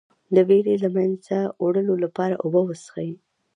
[0.35, 3.11] د ویرې د له منځه وړلو لپاره اوبه وڅښئ